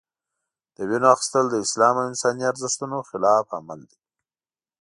[0.75, 3.99] د وینو اخیستل د اسلام او انساني ارزښتونو خلاف عمل دی.